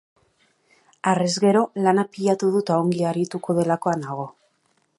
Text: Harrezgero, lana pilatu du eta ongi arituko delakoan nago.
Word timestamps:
Harrezgero, 1.11 1.61
lana 1.87 2.05
pilatu 2.15 2.49
du 2.55 2.63
eta 2.65 2.79
ongi 2.85 3.05
arituko 3.11 3.57
delakoan 3.59 4.03
nago. 4.07 4.27